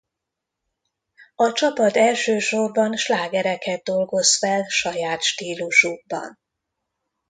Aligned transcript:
A 1.35 1.51
csapat 1.51 1.95
elsősorban 1.95 2.95
slágereket 2.97 3.83
dolgoz 3.83 4.37
fel 4.37 4.65
saját 4.69 5.21
stílusukban. 5.21 6.39